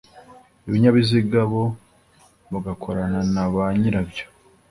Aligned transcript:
ibinyabiziga 0.67 1.39
bo 1.51 1.63
bagakorana 2.51 3.19
na 3.33 3.45
ba 3.53 3.65
nyirabyo 3.79 4.25